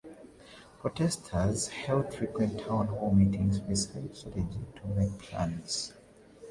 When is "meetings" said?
3.13-3.59